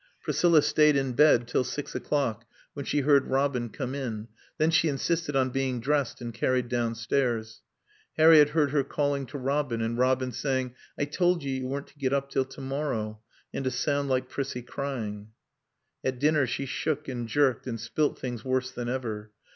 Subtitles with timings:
[0.19, 4.27] Priscilla stayed in bed till six o'clock, when she heard Robin come in;
[4.57, 7.61] then she insisted on being dressed and carried downstairs.
[8.17, 11.99] Harriett heard her calling to Robin, and Robin saying, "I told you you weren't to
[11.99, 13.19] get up till to morrow,"
[13.53, 15.27] and a sound like Prissie crying.
[16.03, 19.29] At dinner she shook and jerked and spilt things worse than ever.